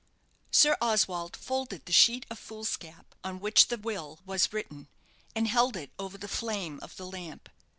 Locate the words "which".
3.39-3.67